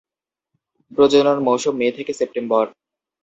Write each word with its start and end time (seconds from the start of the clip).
প্রজনন 0.91 1.37
মৌসুম 1.43 1.73
মে 1.77 1.87
থেকে 1.97 2.11
সেপ্টেম্বর। 2.13 2.65